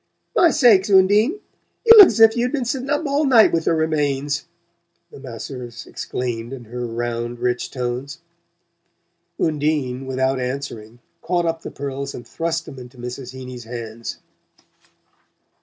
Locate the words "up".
2.89-3.05, 11.45-11.61